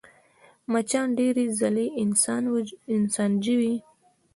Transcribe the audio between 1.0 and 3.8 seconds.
ډېرې ځلې انسان ژوي